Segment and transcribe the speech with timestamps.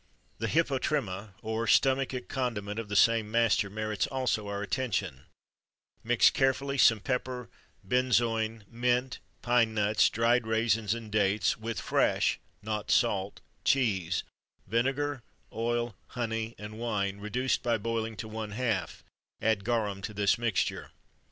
[0.39, 5.25] [XXIII 40] The Hypotrimma, or stomachic condiment, of the same master, merits also our attention:
[6.03, 7.51] Mix carefully some pepper,
[7.87, 14.23] benzoin, mint, pine nuts, dried raisins, and dates, with fresh (not salt) cheese,
[14.65, 15.21] vinegar,
[15.53, 19.03] oil, honey, and wine, reduced by boiling to one half;
[19.39, 20.89] add garum to this mixture.